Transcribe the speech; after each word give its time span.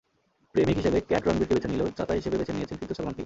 প্রেমিক 0.53 0.75
হিসেবে 0.79 0.99
ক্যাট 1.09 1.23
রণবীরকে 1.27 1.55
বেছে 1.57 1.69
নিলেও 1.71 1.93
ত্রাতা 1.97 2.13
হিসেবে 2.19 2.39
বেছে 2.41 2.53
নিয়েছেন 2.55 2.77
কিন্তু 2.81 2.93
সালমানকেই। 2.97 3.19